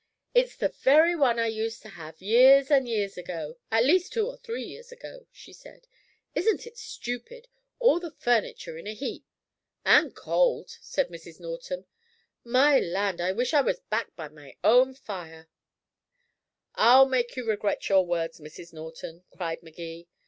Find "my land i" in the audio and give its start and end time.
12.43-13.31